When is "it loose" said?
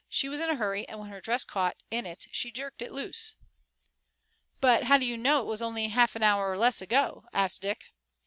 2.81-3.35